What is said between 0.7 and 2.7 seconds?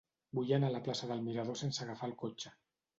a la plaça del Mirador sense agafar el cotxe.